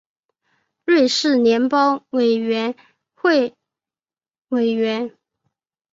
[0.85, 2.75] 瑞士联邦委员
[3.13, 3.55] 会
[4.47, 5.15] 委员。